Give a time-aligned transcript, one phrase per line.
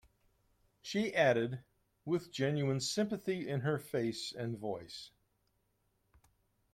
[0.81, 1.63] She added,
[2.05, 5.11] with genuine sympathy in her face and voice.